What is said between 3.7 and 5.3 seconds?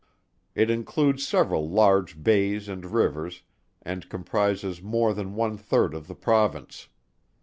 and comprises more